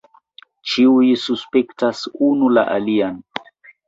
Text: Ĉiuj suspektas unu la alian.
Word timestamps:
Ĉiuj 0.69 1.09
suspektas 1.23 2.01
unu 2.29 2.49
la 2.55 2.65
alian. 2.77 3.21